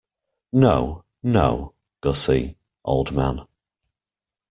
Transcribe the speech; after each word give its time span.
No, 0.53 1.03
no, 1.21 1.75
Gussie, 2.01 2.57
old 2.83 3.11
man. 3.11 3.45